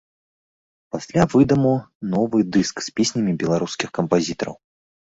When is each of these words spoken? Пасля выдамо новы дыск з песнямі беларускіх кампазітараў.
Пасля 0.95 1.23
выдамо 1.33 1.75
новы 2.15 2.39
дыск 2.57 2.75
з 2.89 2.99
песнямі 2.99 3.39
беларускіх 3.45 3.89
кампазітараў. 4.03 4.63